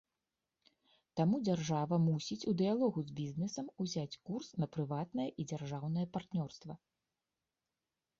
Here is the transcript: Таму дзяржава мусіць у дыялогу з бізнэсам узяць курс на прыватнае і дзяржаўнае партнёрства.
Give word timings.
Таму 1.19 1.35
дзяржава 1.49 1.95
мусіць 2.05 2.37
у 2.51 2.53
дыялогу 2.61 2.99
з 3.09 3.15
бізнэсам 3.19 3.67
узяць 3.85 4.19
курс 4.31 4.47
на 4.63 4.69
прыватнае 4.77 5.27
і 5.43 5.45
дзяржаўнае 5.53 6.05
партнёрства. 6.17 6.73